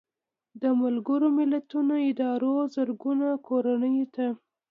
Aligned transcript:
د 0.61 0.63
ملګرو 0.81 1.27
ملتونو 1.39 1.93
ادارو 2.09 2.53
زرګونو 2.75 3.29
کورنیو 3.47 4.07
ته 4.15 4.27